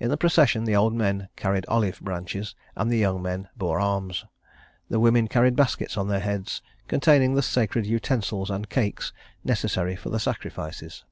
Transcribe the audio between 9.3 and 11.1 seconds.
necessary for the sacrifices.